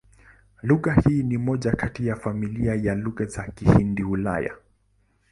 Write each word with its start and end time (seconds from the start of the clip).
Lugha 0.61 0.93
hii 0.93 1.23
ni 1.23 1.37
moja 1.37 1.71
kati 1.71 2.07
ya 2.07 2.15
familia 2.15 2.75
ya 2.75 2.95
Lugha 2.95 3.25
za 3.25 3.47
Kihindi-Kiulaya. 3.47 4.55